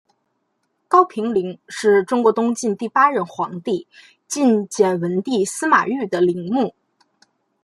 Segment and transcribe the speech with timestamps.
[0.87, 3.87] 高平陵是中国东晋第八任皇帝
[4.27, 6.73] 晋简文帝司马昱的陵墓。